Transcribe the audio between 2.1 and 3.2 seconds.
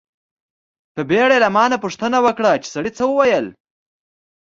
وکړه چې سړي څه و